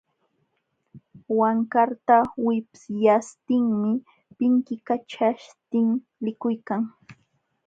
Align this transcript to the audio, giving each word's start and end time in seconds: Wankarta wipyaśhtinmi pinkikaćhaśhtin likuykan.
Wankarta 1.39 2.17
wipyaśhtinmi 2.45 3.91
pinkikaćhaśhtin 4.37 5.87
likuykan. 6.23 6.81